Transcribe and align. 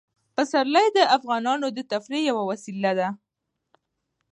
پسرلی 0.35 0.87
د 0.97 0.99
افغانانو 1.17 1.67
د 1.77 1.79
تفریح 1.91 2.21
یوه 2.29 2.43
وسیله 2.51 2.91
ده. 2.99 3.07